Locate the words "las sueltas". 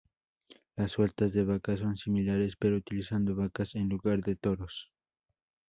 0.77-1.31